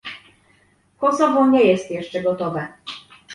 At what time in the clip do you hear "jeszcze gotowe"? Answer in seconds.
1.91-2.67